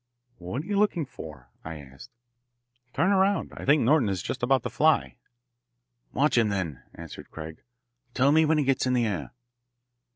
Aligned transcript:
"What 0.39 0.63
are 0.63 0.65
you 0.65 0.79
looking 0.79 1.05
for?" 1.05 1.51
I 1.63 1.75
asked. 1.77 2.09
"Turn 2.91 3.11
around. 3.11 3.53
I 3.55 3.65
think 3.65 3.83
Norton 3.83 4.09
is 4.09 4.23
just 4.23 4.41
about 4.41 4.63
to 4.63 4.69
fly." 4.71 5.17
"Watch 6.11 6.39
him 6.39 6.49
then," 6.49 6.81
answered 6.95 7.29
Craig. 7.29 7.61
"Tell 8.15 8.31
me 8.31 8.43
when 8.43 8.57
he 8.57 8.63
gets 8.63 8.87
in 8.87 8.93
the 8.93 9.05
air." 9.05 9.31